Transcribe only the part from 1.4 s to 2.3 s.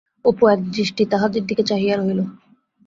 দিকে চাহিয়া রহিল।